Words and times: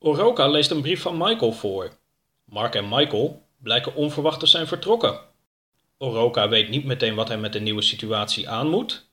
Oroka 0.00 0.46
leest 0.46 0.70
een 0.70 0.82
brief 0.82 1.02
van 1.02 1.16
Michael 1.16 1.52
voor. 1.52 1.98
Mark 2.44 2.74
en 2.74 2.88
Michael 2.88 3.42
blijken 3.56 3.94
onverwacht 3.94 4.40
te 4.40 4.46
zijn 4.46 4.66
vertrokken. 4.66 5.20
Oroka 5.96 6.48
weet 6.48 6.68
niet 6.68 6.84
meteen 6.84 7.14
wat 7.14 7.28
hij 7.28 7.38
met 7.38 7.52
de 7.52 7.60
nieuwe 7.60 7.82
situatie 7.82 8.48
aan 8.48 8.68
moet. 8.68 9.10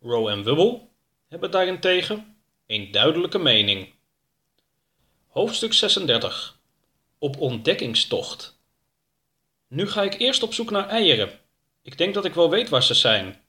Ro 0.00 0.28
en 0.28 0.42
Wubble 0.42 0.80
hebben 1.28 1.50
daarentegen 1.50 2.36
een 2.66 2.90
duidelijke 2.90 3.38
mening. 3.38 3.94
Hoofdstuk 5.28 5.72
36 5.72 6.58
Op 7.18 7.40
ontdekkingstocht 7.40 8.58
Nu 9.68 9.88
ga 9.88 10.02
ik 10.02 10.18
eerst 10.18 10.42
op 10.42 10.54
zoek 10.54 10.70
naar 10.70 10.88
eieren. 10.88 11.30
Ik 11.82 11.98
denk 11.98 12.14
dat 12.14 12.24
ik 12.24 12.34
wel 12.34 12.50
weet 12.50 12.68
waar 12.68 12.82
ze 12.82 12.94
zijn. 12.94 13.40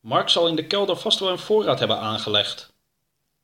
Mark 0.00 0.28
zal 0.28 0.48
in 0.48 0.56
de 0.56 0.66
kelder 0.66 0.96
vast 0.96 1.18
wel 1.18 1.30
een 1.30 1.38
voorraad 1.38 1.78
hebben 1.78 1.98
aangelegd. 1.98 2.72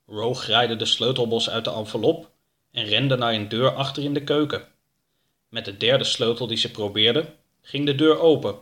Ro 0.07 0.35
graaide 0.35 0.77
de 0.77 0.87
sleutelbos 0.87 1.51
uit 1.51 1.65
de 1.65 1.73
envelop 1.73 2.35
en 2.77 2.85
rende 2.85 3.17
naar 3.17 3.33
een 3.33 3.49
deur 3.49 3.75
achter 3.75 4.03
in 4.03 4.15
de 4.15 4.23
keuken. 4.23 4.65
Met 5.49 5.65
de 5.65 5.77
derde 5.77 6.05
sleutel 6.05 6.47
die 6.47 6.57
ze 6.57 6.71
probeerde, 6.71 7.35
ging 7.63 7.87
de 7.87 7.95
deur 7.95 8.19
open. 8.19 8.57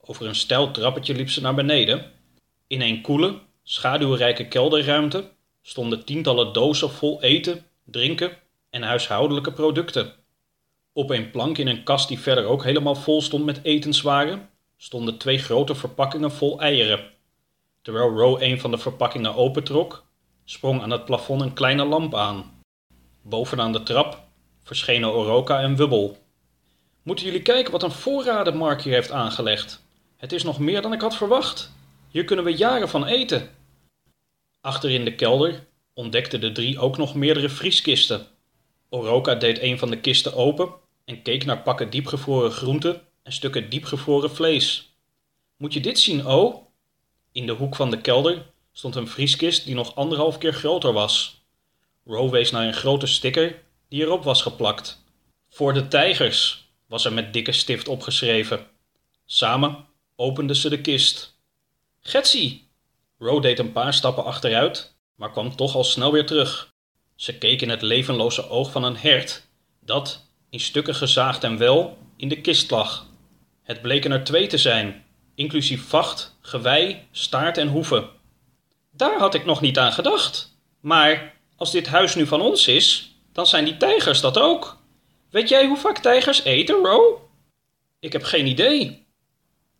Over 0.00 0.26
een 0.26 0.34
steil 0.34 0.70
trappetje 0.70 1.14
liep 1.14 1.30
ze 1.30 1.40
naar 1.40 1.54
beneden. 1.54 2.10
In 2.66 2.80
een 2.80 3.00
koele, 3.00 3.38
schaduwrijke 3.62 4.48
kelderruimte 4.48 5.30
stonden 5.62 6.04
tientallen 6.04 6.52
dozen 6.52 6.90
vol 6.90 7.22
eten, 7.22 7.66
drinken 7.84 8.36
en 8.70 8.82
huishoudelijke 8.82 9.52
producten. 9.52 10.12
Op 10.92 11.10
een 11.10 11.30
plank 11.30 11.58
in 11.58 11.68
een 11.68 11.82
kast 11.82 12.08
die 12.08 12.18
verder 12.18 12.44
ook 12.44 12.64
helemaal 12.64 12.94
vol 12.94 13.22
stond 13.22 13.44
met 13.44 13.60
etenswaren, 13.62 14.48
stonden 14.76 15.18
twee 15.18 15.38
grote 15.38 15.74
verpakkingen 15.74 16.32
vol 16.32 16.60
eieren. 16.60 17.10
Terwijl 17.80 18.08
Ro 18.08 18.38
een 18.38 18.60
van 18.60 18.70
de 18.70 18.78
verpakkingen 18.78 19.34
opentrok, 19.34 20.04
sprong 20.44 20.82
aan 20.82 20.90
het 20.90 21.04
plafond 21.04 21.40
een 21.40 21.52
kleine 21.52 21.84
lamp 21.84 22.14
aan. 22.14 22.61
Bovenaan 23.22 23.72
de 23.72 23.82
trap 23.82 24.24
verschenen 24.62 25.12
Oroka 25.12 25.60
en 25.60 25.76
Wubbel. 25.76 26.16
Moeten 27.02 27.24
jullie 27.24 27.42
kijken 27.42 27.72
wat 27.72 27.82
een 27.82 27.90
voorraden 27.90 28.56
Mark 28.56 28.82
hier 28.82 28.92
heeft 28.92 29.10
aangelegd. 29.10 29.82
Het 30.16 30.32
is 30.32 30.42
nog 30.42 30.58
meer 30.58 30.82
dan 30.82 30.92
ik 30.92 31.00
had 31.00 31.16
verwacht. 31.16 31.72
Hier 32.10 32.24
kunnen 32.24 32.44
we 32.44 32.50
jaren 32.50 32.88
van 32.88 33.06
eten. 33.06 33.50
Achter 34.60 34.90
in 34.90 35.04
de 35.04 35.14
kelder 35.14 35.66
ontdekten 35.94 36.40
de 36.40 36.52
drie 36.52 36.78
ook 36.78 36.96
nog 36.96 37.14
meerdere 37.14 37.48
vrieskisten. 37.48 38.26
Oroka 38.88 39.34
deed 39.34 39.60
een 39.60 39.78
van 39.78 39.90
de 39.90 40.00
kisten 40.00 40.34
open 40.34 40.72
en 41.04 41.22
keek 41.22 41.44
naar 41.44 41.62
pakken 41.62 41.90
diepgevroren 41.90 42.50
groenten 42.50 43.00
en 43.22 43.32
stukken 43.32 43.70
diepgevroren 43.70 44.30
vlees. 44.30 44.96
Moet 45.56 45.72
je 45.72 45.80
dit 45.80 45.98
zien, 45.98 46.26
O? 46.26 46.66
In 47.32 47.46
de 47.46 47.52
hoek 47.52 47.76
van 47.76 47.90
de 47.90 48.00
kelder 48.00 48.46
stond 48.72 48.94
een 48.94 49.08
vrieskist 49.08 49.64
die 49.64 49.74
nog 49.74 49.94
anderhalf 49.94 50.38
keer 50.38 50.52
groter 50.52 50.92
was. 50.92 51.41
Ro 52.04 52.30
wees 52.30 52.50
naar 52.50 52.66
een 52.66 52.74
grote 52.74 53.06
sticker 53.06 53.62
die 53.88 54.02
erop 54.02 54.24
was 54.24 54.42
geplakt. 54.42 55.04
Voor 55.48 55.72
de 55.72 55.88
tijgers 55.88 56.68
was 56.86 57.04
er 57.04 57.12
met 57.12 57.32
dikke 57.32 57.52
stift 57.52 57.88
opgeschreven. 57.88 58.66
Samen 59.24 59.86
openden 60.16 60.56
ze 60.56 60.68
de 60.68 60.80
kist. 60.80 61.38
Getsy! 62.00 62.60
Ro 63.18 63.40
deed 63.40 63.58
een 63.58 63.72
paar 63.72 63.94
stappen 63.94 64.24
achteruit, 64.24 64.94
maar 65.14 65.30
kwam 65.30 65.56
toch 65.56 65.74
al 65.74 65.84
snel 65.84 66.12
weer 66.12 66.26
terug. 66.26 66.72
Ze 67.14 67.38
keek 67.38 67.62
in 67.62 67.68
het 67.68 67.82
levenloze 67.82 68.48
oog 68.48 68.70
van 68.70 68.84
een 68.84 68.96
hert 68.96 69.48
dat, 69.80 70.26
in 70.50 70.60
stukken 70.60 70.94
gezaagd 70.94 71.44
en 71.44 71.58
wel, 71.58 71.98
in 72.16 72.28
de 72.28 72.40
kist 72.40 72.70
lag. 72.70 73.06
Het 73.62 73.82
bleken 73.82 74.12
er 74.12 74.24
twee 74.24 74.46
te 74.46 74.58
zijn, 74.58 75.04
inclusief 75.34 75.88
vacht, 75.88 76.38
gewei, 76.40 77.06
staart 77.10 77.58
en 77.58 77.68
hoeven. 77.68 78.08
Daar 78.90 79.18
had 79.18 79.34
ik 79.34 79.44
nog 79.44 79.60
niet 79.60 79.78
aan 79.78 79.92
gedacht. 79.92 80.56
Maar 80.80 81.34
als 81.62 81.70
dit 81.70 81.86
huis 81.86 82.14
nu 82.14 82.26
van 82.26 82.40
ons 82.40 82.68
is, 82.68 83.14
dan 83.32 83.46
zijn 83.46 83.64
die 83.64 83.76
tijgers 83.76 84.20
dat 84.20 84.38
ook. 84.38 84.78
Weet 85.30 85.48
jij 85.48 85.66
hoe 85.66 85.76
vaak 85.76 85.98
tijgers 85.98 86.42
eten, 86.44 86.84
Ro? 86.84 87.30
Ik 88.00 88.12
heb 88.12 88.22
geen 88.22 88.46
idee. 88.46 89.06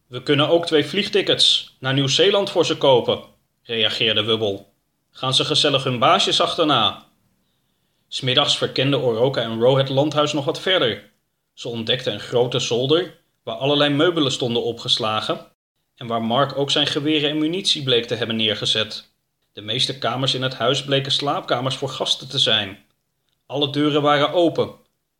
We 0.06 0.22
kunnen 0.22 0.48
ook 0.48 0.66
twee 0.66 0.84
vliegtickets 0.84 1.76
naar 1.80 1.94
Nieuw-Zeeland 1.94 2.50
voor 2.50 2.66
ze 2.66 2.76
kopen, 2.76 3.22
reageerde 3.62 4.24
Wubbel. 4.24 4.72
Gaan 5.10 5.34
ze 5.34 5.44
gezellig 5.44 5.84
hun 5.84 5.98
baasjes 5.98 6.40
achterna. 6.40 7.04
Smiddags 8.08 8.56
verkenden 8.56 9.00
Oroka 9.00 9.42
en 9.42 9.60
Ro 9.60 9.76
het 9.76 9.88
landhuis 9.88 10.32
nog 10.32 10.44
wat 10.44 10.60
verder. 10.60 11.10
Ze 11.52 11.68
ontdekten 11.68 12.12
een 12.12 12.20
grote 12.20 12.58
zolder 12.58 13.18
waar 13.42 13.56
allerlei 13.56 13.90
meubelen 13.90 14.32
stonden 14.32 14.62
opgeslagen 14.62 15.46
en 15.96 16.06
waar 16.06 16.22
Mark 16.22 16.58
ook 16.58 16.70
zijn 16.70 16.86
geweren 16.86 17.30
en 17.30 17.38
munitie 17.38 17.82
bleek 17.82 18.06
te 18.06 18.14
hebben 18.14 18.36
neergezet. 18.36 19.11
De 19.52 19.62
meeste 19.62 19.98
kamers 19.98 20.34
in 20.34 20.42
het 20.42 20.54
huis 20.54 20.84
bleken 20.84 21.12
slaapkamers 21.12 21.76
voor 21.76 21.88
gasten 21.88 22.28
te 22.28 22.38
zijn. 22.38 22.78
Alle 23.46 23.70
deuren 23.70 24.02
waren 24.02 24.32
open, 24.32 24.74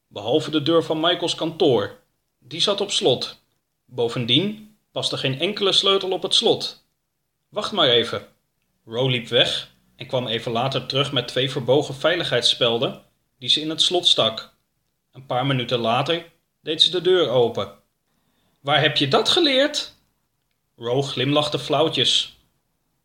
behalve 0.09 0.51
de 0.51 0.63
deur 0.63 0.85
van 0.85 1.01
Michaels 1.01 1.35
kantoor. 1.35 1.99
Die 2.39 2.61
zat 2.61 2.81
op 2.81 2.91
slot. 2.91 3.43
Bovendien 3.85 4.77
paste 4.93 5.17
geen 5.17 5.41
enkele 5.41 5.73
sleutel 5.73 6.11
op 6.11 6.23
het 6.23 6.35
slot. 6.35 6.85
Wacht 7.49 7.73
maar 7.73 7.89
even. 7.89 8.29
Ro 8.85 9.09
liep 9.09 9.29
weg 9.29 9.71
en 9.97 10.07
kwam 10.07 10.27
even 10.27 10.53
later 10.53 10.87
terug 10.87 11.13
met 11.13 11.29
twee 11.29 11.51
verbogen 11.51 11.95
veiligheidsspelden 11.95 13.03
die 13.39 13.49
ze 13.49 13.61
in 13.61 13.71
het 13.71 13.83
slot 13.83 14.07
stak. 14.07 14.55
Een 15.13 15.27
paar 15.27 15.47
minuten 15.47 15.79
later 15.79 16.33
deed 16.61 16.83
ze 16.83 16.91
de 16.91 17.01
deur 17.01 17.29
open. 17.29 17.73
Waar 18.61 18.81
heb 18.81 18.97
je 18.97 19.09
dat 19.09 19.29
geleerd? 19.29 19.95
Ro 20.77 21.03
glimlachte 21.03 21.59
flauwtjes. 21.59 22.37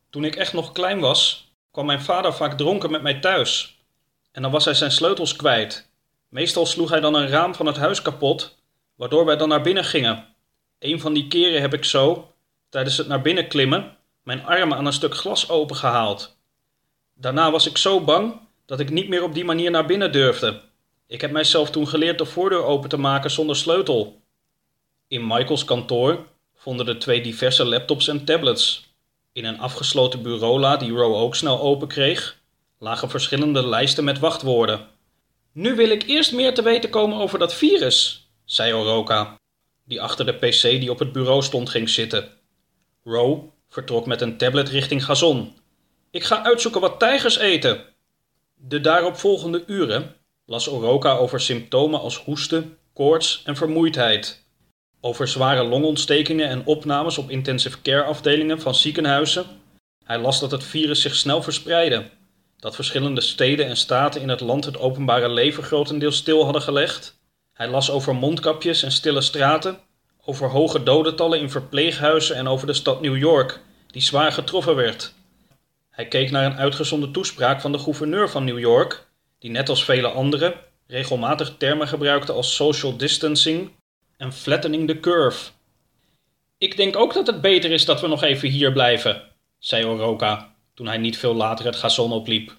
Toen 0.09 0.23
ik 0.23 0.35
echt 0.35 0.53
nog 0.53 0.71
klein 0.71 0.99
was, 0.99 1.51
kwam 1.71 1.85
mijn 1.85 2.01
vader 2.01 2.33
vaak 2.33 2.57
dronken 2.57 2.91
met 2.91 3.01
mij 3.01 3.19
thuis. 3.19 3.79
En 4.31 4.41
dan 4.41 4.51
was 4.51 4.65
hij 4.65 4.73
zijn 4.73 4.91
sleutels 4.91 5.35
kwijt. 5.35 5.89
Meestal 6.29 6.65
sloeg 6.65 6.89
hij 6.89 6.99
dan 6.99 7.13
een 7.13 7.27
raam 7.27 7.55
van 7.55 7.65
het 7.65 7.77
huis 7.77 8.01
kapot, 8.01 8.55
waardoor 8.95 9.25
wij 9.25 9.37
dan 9.37 9.49
naar 9.49 9.61
binnen 9.61 9.83
gingen. 9.83 10.25
Een 10.79 10.99
van 10.99 11.13
die 11.13 11.27
keren 11.27 11.61
heb 11.61 11.73
ik 11.73 11.83
zo, 11.85 12.33
tijdens 12.69 12.97
het 12.97 13.07
naar 13.07 13.21
binnen 13.21 13.47
klimmen, 13.47 13.97
mijn 14.23 14.45
armen 14.45 14.77
aan 14.77 14.85
een 14.85 14.93
stuk 14.93 15.15
glas 15.15 15.49
opengehaald. 15.49 16.37
Daarna 17.13 17.51
was 17.51 17.67
ik 17.67 17.77
zo 17.77 18.01
bang 18.01 18.39
dat 18.65 18.79
ik 18.79 18.89
niet 18.89 19.07
meer 19.07 19.23
op 19.23 19.33
die 19.33 19.45
manier 19.45 19.71
naar 19.71 19.85
binnen 19.85 20.11
durfde. 20.11 20.61
Ik 21.07 21.21
heb 21.21 21.31
mijzelf 21.31 21.69
toen 21.69 21.87
geleerd 21.87 22.17
de 22.17 22.25
voordeur 22.25 22.63
open 22.63 22.89
te 22.89 22.97
maken 22.97 23.31
zonder 23.31 23.55
sleutel. 23.55 24.21
In 25.07 25.27
Michaels 25.27 25.65
kantoor 25.65 26.25
vonden 26.55 26.85
de 26.85 26.97
twee 26.97 27.21
diverse 27.21 27.65
laptops 27.65 28.07
en 28.07 28.25
tablets. 28.25 28.86
In 29.37 29.45
een 29.45 29.59
afgesloten 29.59 30.21
bureaula 30.21 30.77
die 30.77 30.91
Row 30.91 31.15
ook 31.15 31.35
snel 31.35 31.59
open 31.59 31.87
kreeg, 31.87 32.39
lagen 32.79 33.09
verschillende 33.09 33.67
lijsten 33.67 34.03
met 34.03 34.19
wachtwoorden. 34.19 34.87
Nu 35.51 35.75
wil 35.75 35.89
ik 35.89 36.03
eerst 36.03 36.33
meer 36.33 36.53
te 36.53 36.61
weten 36.61 36.89
komen 36.89 37.17
over 37.17 37.39
dat 37.39 37.53
virus, 37.53 38.29
zei 38.45 38.73
Oroka, 38.73 39.35
die 39.83 40.01
achter 40.01 40.25
de 40.25 40.33
pc 40.33 40.61
die 40.61 40.91
op 40.91 40.99
het 40.99 41.11
bureau 41.11 41.41
stond 41.41 41.69
ging 41.69 41.89
zitten. 41.89 42.29
Row 43.03 43.43
vertrok 43.69 44.05
met 44.05 44.21
een 44.21 44.37
tablet 44.37 44.69
richting 44.69 45.05
Gazon. 45.05 45.53
Ik 46.11 46.23
ga 46.23 46.43
uitzoeken 46.43 46.81
wat 46.81 46.99
tijgers 46.99 47.37
eten. 47.37 47.83
De 48.55 48.81
daaropvolgende 48.81 49.63
uren 49.67 50.15
las 50.45 50.67
Oroka 50.67 51.15
over 51.15 51.39
symptomen 51.39 51.99
als 51.99 52.17
hoesten, 52.17 52.77
koorts 52.93 53.41
en 53.45 53.55
vermoeidheid 53.55 54.45
over 55.07 55.27
zware 55.27 55.63
longontstekingen 55.63 56.49
en 56.49 56.65
opnames 56.65 57.17
op 57.17 57.29
intensive 57.29 57.81
care 57.81 58.03
afdelingen 58.03 58.61
van 58.61 58.75
ziekenhuizen. 58.75 59.45
Hij 60.05 60.19
las 60.19 60.39
dat 60.39 60.51
het 60.51 60.63
virus 60.63 61.01
zich 61.01 61.15
snel 61.15 61.41
verspreidde, 61.41 62.09
dat 62.59 62.75
verschillende 62.75 63.21
steden 63.21 63.65
en 63.65 63.77
staten 63.77 64.21
in 64.21 64.29
het 64.29 64.39
land 64.39 64.65
het 64.65 64.79
openbare 64.79 65.29
leven 65.29 65.63
grotendeels 65.63 66.15
stil 66.15 66.43
hadden 66.43 66.61
gelegd. 66.61 67.19
Hij 67.53 67.67
las 67.67 67.91
over 67.91 68.15
mondkapjes 68.15 68.83
en 68.83 68.91
stille 68.91 69.21
straten, 69.21 69.79
over 70.25 70.49
hoge 70.49 70.83
dodentallen 70.83 71.39
in 71.39 71.49
verpleeghuizen 71.49 72.35
en 72.35 72.47
over 72.47 72.67
de 72.67 72.73
stad 72.73 73.01
New 73.01 73.17
York, 73.17 73.59
die 73.87 74.01
zwaar 74.01 74.31
getroffen 74.31 74.75
werd. 74.75 75.13
Hij 75.89 76.07
keek 76.07 76.31
naar 76.31 76.45
een 76.45 76.57
uitgezonden 76.57 77.11
toespraak 77.11 77.61
van 77.61 77.71
de 77.71 77.79
gouverneur 77.79 78.29
van 78.29 78.43
New 78.43 78.59
York, 78.59 79.07
die 79.39 79.51
net 79.51 79.69
als 79.69 79.83
vele 79.83 80.07
anderen 80.07 80.53
regelmatig 80.87 81.55
termen 81.57 81.87
gebruikte 81.87 82.31
als 82.31 82.55
social 82.55 82.97
distancing 82.97 83.71
en 84.17 84.33
flattening 84.33 84.87
the 84.87 84.99
curve. 84.99 85.51
Ik 86.57 86.77
denk 86.77 86.95
ook 86.95 87.13
dat 87.13 87.27
het 87.27 87.41
beter 87.41 87.71
is 87.71 87.85
dat 87.85 88.01
we 88.01 88.07
nog 88.07 88.23
even 88.23 88.49
hier 88.49 88.71
blijven, 88.71 89.21
zei 89.59 89.85
Oroka 89.85 90.55
toen 90.73 90.87
hij 90.87 90.97
niet 90.97 91.17
veel 91.17 91.33
later 91.33 91.65
het 91.65 91.75
gazon 91.75 92.11
opliep. 92.11 92.55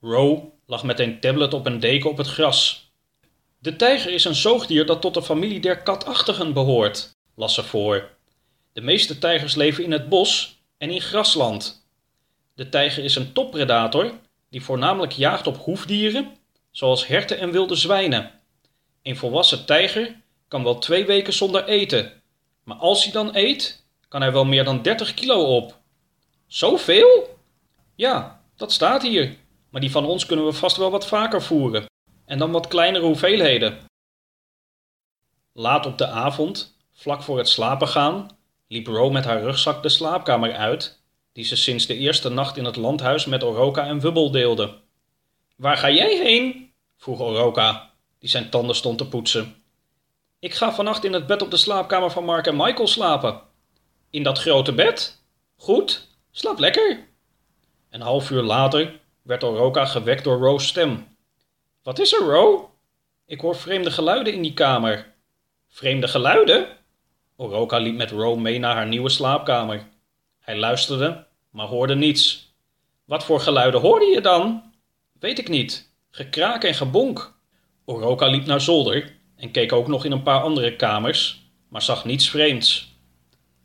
Ro 0.00 0.54
lag 0.66 0.84
met 0.84 1.00
een 1.00 1.20
tablet 1.20 1.54
op 1.54 1.66
een 1.66 1.80
deken 1.80 2.10
op 2.10 2.16
het 2.16 2.26
gras. 2.26 2.90
De 3.58 3.76
tijger 3.76 4.12
is 4.12 4.24
een 4.24 4.34
zoogdier 4.34 4.86
dat 4.86 5.00
tot 5.00 5.14
de 5.14 5.22
familie 5.22 5.60
der 5.60 5.82
katachtigen 5.82 6.52
behoort, 6.52 7.16
las 7.34 7.54
ze 7.54 7.62
voor. 7.62 8.10
De 8.72 8.80
meeste 8.80 9.18
tijgers 9.18 9.54
leven 9.54 9.84
in 9.84 9.92
het 9.92 10.08
bos 10.08 10.60
en 10.78 10.90
in 10.90 11.00
grasland. 11.00 11.86
De 12.54 12.68
tijger 12.68 13.04
is 13.04 13.14
een 13.14 13.32
toppredator 13.32 14.12
die 14.50 14.62
voornamelijk 14.62 15.12
jaagt 15.12 15.46
op 15.46 15.56
hoefdieren, 15.56 16.36
zoals 16.70 17.06
herten 17.06 17.38
en 17.38 17.50
wilde 17.50 17.74
zwijnen. 17.74 18.30
Een 19.02 19.16
volwassen 19.16 19.66
tijger 19.66 20.21
kan 20.52 20.62
wel 20.62 20.78
twee 20.78 21.04
weken 21.06 21.32
zonder 21.32 21.64
eten. 21.64 22.22
Maar 22.64 22.76
als 22.76 23.04
hij 23.04 23.12
dan 23.12 23.36
eet, 23.36 23.84
kan 24.08 24.20
hij 24.20 24.32
wel 24.32 24.44
meer 24.44 24.64
dan 24.64 24.82
30 24.82 25.14
kilo 25.14 25.56
op. 25.56 25.78
Zoveel? 26.46 27.38
Ja, 27.94 28.42
dat 28.56 28.72
staat 28.72 29.02
hier. 29.02 29.36
Maar 29.70 29.80
die 29.80 29.90
van 29.90 30.04
ons 30.04 30.26
kunnen 30.26 30.46
we 30.46 30.52
vast 30.52 30.76
wel 30.76 30.90
wat 30.90 31.06
vaker 31.06 31.42
voeren. 31.42 31.90
en 32.24 32.38
dan 32.38 32.50
wat 32.50 32.68
kleinere 32.68 33.04
hoeveelheden. 33.04 33.78
Laat 35.52 35.86
op 35.86 35.98
de 35.98 36.06
avond, 36.06 36.76
vlak 36.92 37.22
voor 37.22 37.38
het 37.38 37.48
slapen 37.48 37.88
gaan, 37.88 38.36
liep 38.68 38.86
Ro 38.86 39.10
met 39.10 39.24
haar 39.24 39.42
rugzak 39.42 39.82
de 39.82 39.88
slaapkamer 39.88 40.54
uit, 40.54 41.02
die 41.32 41.44
ze 41.44 41.56
sinds 41.56 41.86
de 41.86 41.96
eerste 41.96 42.28
nacht 42.28 42.56
in 42.56 42.64
het 42.64 42.76
landhuis 42.76 43.26
met 43.26 43.42
Oroka 43.42 43.86
en 43.86 44.00
Wubbel 44.00 44.30
deelde. 44.30 44.78
Waar 45.56 45.76
ga 45.76 45.90
jij 45.90 46.16
heen? 46.16 46.72
vroeg 46.96 47.20
Oroka, 47.20 47.90
die 48.18 48.30
zijn 48.30 48.50
tanden 48.50 48.76
stond 48.76 48.98
te 48.98 49.08
poetsen. 49.08 49.61
Ik 50.42 50.54
ga 50.54 50.72
vannacht 50.72 51.04
in 51.04 51.12
het 51.12 51.26
bed 51.26 51.42
op 51.42 51.50
de 51.50 51.56
slaapkamer 51.56 52.10
van 52.10 52.24
Mark 52.24 52.46
en 52.46 52.56
Michael 52.56 52.86
slapen. 52.86 53.40
In 54.10 54.22
dat 54.22 54.38
grote 54.38 54.72
bed? 54.72 55.22
Goed, 55.56 56.08
slaap 56.30 56.58
lekker. 56.58 57.08
Een 57.90 58.00
half 58.00 58.30
uur 58.30 58.42
later 58.42 59.00
werd 59.22 59.42
Oroka 59.42 59.84
gewekt 59.84 60.24
door 60.24 60.38
Ro's 60.38 60.66
stem. 60.66 61.16
Wat 61.82 61.98
is 61.98 62.12
er, 62.12 62.20
Ro? 62.20 62.70
Ik 63.26 63.40
hoor 63.40 63.56
vreemde 63.56 63.90
geluiden 63.90 64.32
in 64.32 64.42
die 64.42 64.54
kamer. 64.54 65.14
Vreemde 65.68 66.08
geluiden? 66.08 66.66
Oroka 67.36 67.78
liep 67.78 67.96
met 67.96 68.10
Ro 68.10 68.36
mee 68.36 68.58
naar 68.58 68.74
haar 68.74 68.88
nieuwe 68.88 69.10
slaapkamer. 69.10 69.88
Hij 70.40 70.56
luisterde, 70.56 71.26
maar 71.50 71.66
hoorde 71.66 71.94
niets. 71.94 72.54
Wat 73.04 73.24
voor 73.24 73.40
geluiden 73.40 73.80
hoorde 73.80 74.06
je 74.06 74.20
dan? 74.20 74.72
Weet 75.18 75.38
ik 75.38 75.48
niet. 75.48 75.90
Gekraak 76.10 76.64
en 76.64 76.74
gebonk. 76.74 77.34
Oroka 77.84 78.26
liep 78.26 78.46
naar 78.46 78.60
zolder 78.60 79.20
en 79.42 79.50
keek 79.50 79.72
ook 79.72 79.88
nog 79.88 80.04
in 80.04 80.12
een 80.12 80.22
paar 80.22 80.40
andere 80.42 80.76
kamers, 80.76 81.42
maar 81.68 81.82
zag 81.82 82.04
niets 82.04 82.30
vreemds. 82.30 82.94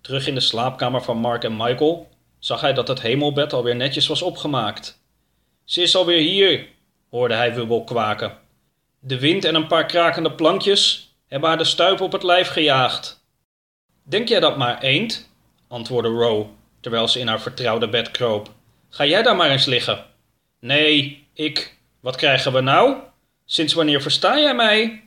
Terug 0.01 0.27
in 0.27 0.33
de 0.33 0.39
slaapkamer 0.39 1.03
van 1.03 1.17
Mark 1.17 1.43
en 1.43 1.57
Michael 1.57 2.09
zag 2.39 2.61
hij 2.61 2.73
dat 2.73 2.87
het 2.87 3.01
hemelbed 3.01 3.53
alweer 3.53 3.75
netjes 3.75 4.07
was 4.07 4.21
opgemaakt. 4.21 5.01
Ze 5.63 5.81
is 5.81 5.95
alweer 5.95 6.19
hier, 6.19 6.67
hoorde 7.09 7.33
hij 7.33 7.53
Wubbel 7.53 7.83
kwaken. 7.83 8.37
De 8.99 9.19
wind 9.19 9.45
en 9.45 9.55
een 9.55 9.67
paar 9.67 9.85
krakende 9.85 10.31
plankjes 10.31 11.15
hebben 11.27 11.49
haar 11.49 11.57
de 11.57 11.63
stuip 11.63 12.01
op 12.01 12.11
het 12.11 12.23
lijf 12.23 12.47
gejaagd. 12.47 13.25
Denk 14.03 14.27
jij 14.27 14.39
dat 14.39 14.57
maar, 14.57 14.81
eend? 14.81 15.29
antwoordde 15.67 16.09
Ro, 16.09 16.55
terwijl 16.79 17.07
ze 17.07 17.19
in 17.19 17.27
haar 17.27 17.41
vertrouwde 17.41 17.89
bed 17.89 18.11
kroop. 18.11 18.49
Ga 18.89 19.05
jij 19.05 19.23
daar 19.23 19.35
maar 19.35 19.49
eens 19.49 19.65
liggen. 19.65 20.05
Nee, 20.59 21.27
ik. 21.33 21.77
Wat 21.99 22.15
krijgen 22.15 22.53
we 22.53 22.61
nou? 22.61 22.95
Sinds 23.45 23.73
wanneer 23.73 24.01
versta 24.01 24.39
jij 24.39 24.55
mij? 24.55 25.06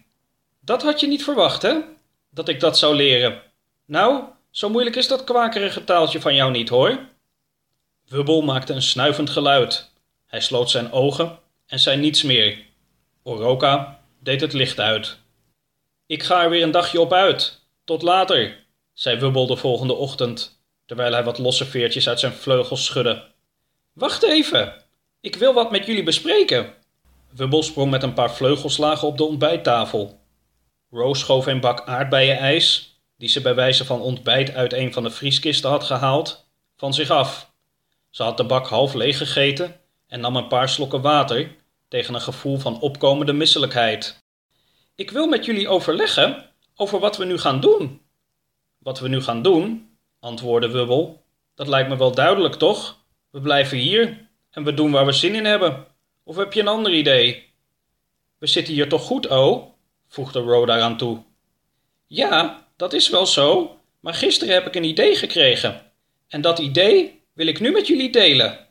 Dat 0.70 0.82
had 0.82 1.00
je 1.00 1.06
niet 1.06 1.24
verwacht, 1.24 1.62
hè? 1.62 1.78
Dat 2.30 2.48
ik 2.48 2.60
dat 2.60 2.78
zou 2.78 2.94
leren. 2.94 3.42
Nou, 3.86 4.24
zo 4.50 4.68
moeilijk 4.68 4.96
is 4.96 5.08
dat 5.08 5.24
kwakerige 5.24 5.84
taaltje 5.84 6.20
van 6.20 6.34
jou 6.34 6.50
niet, 6.50 6.68
hoor. 6.68 6.98
Wubbel 8.08 8.42
maakte 8.42 8.72
een 8.72 8.82
snuivend 8.82 9.30
geluid. 9.30 9.90
Hij 10.26 10.40
sloot 10.40 10.70
zijn 10.70 10.92
ogen 10.92 11.38
en 11.66 11.78
zei 11.78 11.96
niets 11.96 12.22
meer. 12.22 12.58
Oroka 13.22 14.00
deed 14.18 14.40
het 14.40 14.52
licht 14.52 14.80
uit. 14.80 15.18
Ik 16.06 16.22
ga 16.22 16.42
er 16.42 16.50
weer 16.50 16.62
een 16.62 16.70
dagje 16.70 17.00
op 17.00 17.12
uit. 17.12 17.60
Tot 17.84 18.02
later, 18.02 18.66
zei 18.92 19.18
Wubbel 19.18 19.46
de 19.46 19.56
volgende 19.56 19.94
ochtend, 19.94 20.62
terwijl 20.86 21.12
hij 21.12 21.24
wat 21.24 21.38
losse 21.38 21.64
veertjes 21.64 22.08
uit 22.08 22.20
zijn 22.20 22.32
vleugels 22.32 22.84
schudde. 22.84 23.24
Wacht 23.92 24.22
even, 24.22 24.74
ik 25.20 25.36
wil 25.36 25.54
wat 25.54 25.70
met 25.70 25.86
jullie 25.86 26.02
bespreken. 26.02 26.74
Wubbel 27.30 27.62
sprong 27.62 27.90
met 27.90 28.02
een 28.02 28.14
paar 28.14 28.34
vleugelslagen 28.34 29.08
op 29.08 29.16
de 29.16 29.24
ontbijttafel. 29.24 30.19
Rose 30.90 31.20
schoof 31.20 31.46
een 31.46 31.60
bak 31.60 31.86
aardbeienijs, 31.86 32.98
die 33.16 33.28
ze 33.28 33.40
bij 33.40 33.54
wijze 33.54 33.84
van 33.84 34.00
ontbijt 34.00 34.54
uit 34.54 34.72
een 34.72 34.92
van 34.92 35.02
de 35.02 35.10
vrieskisten 35.10 35.70
had 35.70 35.84
gehaald, 35.84 36.48
van 36.76 36.94
zich 36.94 37.10
af. 37.10 37.52
Ze 38.10 38.22
had 38.22 38.36
de 38.36 38.44
bak 38.44 38.66
half 38.66 38.94
leeg 38.94 39.18
gegeten 39.18 39.80
en 40.06 40.20
nam 40.20 40.36
een 40.36 40.48
paar 40.48 40.68
slokken 40.68 41.00
water 41.00 41.56
tegen 41.88 42.14
een 42.14 42.20
gevoel 42.20 42.58
van 42.58 42.80
opkomende 42.80 43.32
misselijkheid. 43.32 44.24
Ik 44.94 45.10
wil 45.10 45.26
met 45.26 45.44
jullie 45.44 45.68
overleggen 45.68 46.50
over 46.76 46.98
wat 47.00 47.16
we 47.16 47.24
nu 47.24 47.38
gaan 47.38 47.60
doen. 47.60 48.00
Wat 48.78 49.00
we 49.00 49.08
nu 49.08 49.22
gaan 49.22 49.42
doen, 49.42 49.90
antwoordde 50.20 50.70
Wubbel, 50.70 51.22
dat 51.54 51.68
lijkt 51.68 51.88
me 51.88 51.96
wel 51.96 52.14
duidelijk, 52.14 52.54
toch? 52.54 52.98
We 53.30 53.40
blijven 53.40 53.78
hier 53.78 54.28
en 54.50 54.64
we 54.64 54.74
doen 54.74 54.90
waar 54.90 55.06
we 55.06 55.12
zin 55.12 55.34
in 55.34 55.44
hebben. 55.44 55.86
Of 56.24 56.36
heb 56.36 56.52
je 56.52 56.60
een 56.60 56.68
ander 56.68 56.92
idee? 56.92 57.52
We 58.38 58.46
zitten 58.46 58.74
hier 58.74 58.88
toch 58.88 59.02
goed, 59.02 59.28
O? 59.28 59.69
Voegde 60.10 60.40
Ro 60.40 60.66
daaraan 60.66 60.96
toe. 60.96 61.22
Ja, 62.06 62.66
dat 62.76 62.92
is 62.92 63.08
wel 63.08 63.26
zo, 63.26 63.78
maar 64.00 64.14
gisteren 64.14 64.54
heb 64.54 64.66
ik 64.66 64.74
een 64.74 64.84
idee 64.84 65.16
gekregen. 65.16 65.92
En 66.28 66.40
dat 66.40 66.58
idee 66.58 67.22
wil 67.32 67.46
ik 67.46 67.60
nu 67.60 67.70
met 67.70 67.86
jullie 67.86 68.10
delen. 68.10 68.66